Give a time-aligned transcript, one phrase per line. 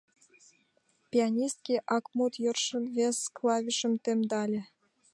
[1.09, 4.61] Пианистке ак-мук йӧршын вес клавишым темдале.